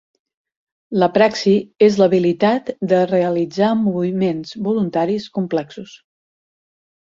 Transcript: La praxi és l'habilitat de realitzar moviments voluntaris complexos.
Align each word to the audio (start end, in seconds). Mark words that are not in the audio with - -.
La 1.03 1.09
praxi 1.17 1.53
és 1.87 1.97
l'habilitat 2.03 2.73
de 2.95 3.03
realitzar 3.13 3.69
moviments 3.83 4.57
voluntaris 4.71 5.31
complexos. 5.39 5.97